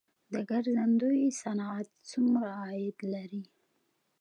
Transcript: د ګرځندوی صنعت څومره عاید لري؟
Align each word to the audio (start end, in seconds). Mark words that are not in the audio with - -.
د 0.31 0.33
ګرځندوی 0.49 1.21
صنعت 1.41 1.87
څومره 2.11 2.49
عاید 2.63 2.97
لري؟ 3.13 3.43